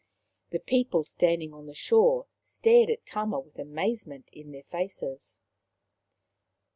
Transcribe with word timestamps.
The 0.49 0.57
people 0.57 1.03
standing 1.03 1.53
on 1.53 1.67
the 1.67 1.75
shore 1.75 2.25
stared 2.41 2.89
at 2.89 3.05
Tama 3.05 3.39
with 3.39 3.59
amazement 3.59 4.29
in 4.33 4.51
their 4.51 4.63
faces. 4.71 5.41